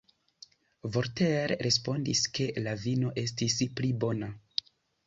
[0.95, 4.35] Voltaire respondis, ke la vino estis pli bona.